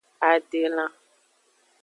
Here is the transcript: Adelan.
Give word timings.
Adelan. 0.29 0.91